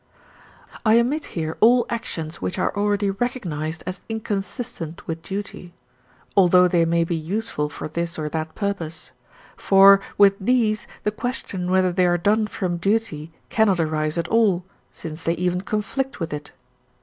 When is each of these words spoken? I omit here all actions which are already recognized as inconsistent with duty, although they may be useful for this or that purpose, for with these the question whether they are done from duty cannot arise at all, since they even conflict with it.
I 0.83 0.99
omit 0.99 1.25
here 1.37 1.57
all 1.59 1.85
actions 1.87 2.41
which 2.41 2.57
are 2.57 2.75
already 2.75 3.11
recognized 3.11 3.83
as 3.85 4.01
inconsistent 4.09 5.05
with 5.05 5.21
duty, 5.21 5.75
although 6.35 6.67
they 6.67 6.85
may 6.85 7.03
be 7.03 7.15
useful 7.15 7.69
for 7.69 7.87
this 7.87 8.17
or 8.17 8.27
that 8.29 8.55
purpose, 8.55 9.11
for 9.57 10.01
with 10.17 10.33
these 10.39 10.87
the 11.03 11.11
question 11.11 11.69
whether 11.69 11.91
they 11.91 12.07
are 12.07 12.17
done 12.17 12.47
from 12.47 12.77
duty 12.77 13.31
cannot 13.49 13.79
arise 13.79 14.17
at 14.17 14.27
all, 14.29 14.65
since 14.91 15.21
they 15.21 15.33
even 15.35 15.61
conflict 15.61 16.19
with 16.19 16.33
it. 16.33 16.51